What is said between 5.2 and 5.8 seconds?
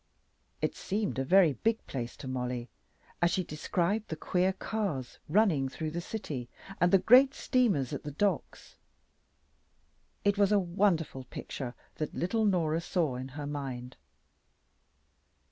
running